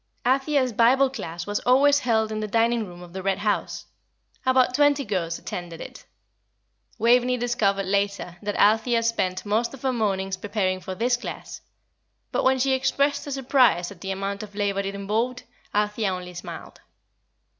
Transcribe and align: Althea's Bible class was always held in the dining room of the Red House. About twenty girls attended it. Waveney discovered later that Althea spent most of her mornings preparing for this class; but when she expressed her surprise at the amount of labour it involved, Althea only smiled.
Althea's 0.25 0.73
Bible 0.73 1.11
class 1.11 1.45
was 1.45 1.59
always 1.59 1.99
held 1.99 2.31
in 2.31 2.39
the 2.39 2.47
dining 2.47 2.87
room 2.87 3.03
of 3.03 3.13
the 3.13 3.21
Red 3.21 3.37
House. 3.37 3.85
About 4.47 4.73
twenty 4.73 5.05
girls 5.05 5.37
attended 5.37 5.79
it. 5.79 6.07
Waveney 6.97 7.37
discovered 7.37 7.85
later 7.85 8.35
that 8.41 8.55
Althea 8.59 9.03
spent 9.03 9.45
most 9.45 9.75
of 9.75 9.83
her 9.83 9.93
mornings 9.93 10.37
preparing 10.37 10.79
for 10.79 10.95
this 10.95 11.17
class; 11.17 11.61
but 12.31 12.43
when 12.43 12.57
she 12.57 12.73
expressed 12.73 13.25
her 13.25 13.31
surprise 13.31 13.91
at 13.91 14.01
the 14.01 14.09
amount 14.09 14.41
of 14.41 14.55
labour 14.55 14.79
it 14.79 14.95
involved, 14.95 15.43
Althea 15.71 16.09
only 16.11 16.33
smiled. 16.33 16.81